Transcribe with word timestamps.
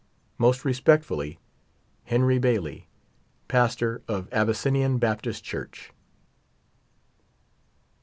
Most 0.39 0.65
respectfully, 0.65 1.37
HENRY 2.05 2.39
BAILEY, 2.39 2.87
Pastor 3.47 4.01
of 4.07 4.27
Abyssinian 4.33 4.97
Baptist 4.97 5.43
Church. 5.43 5.91